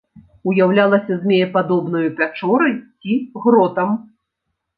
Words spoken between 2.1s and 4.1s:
пячорай ці гротам.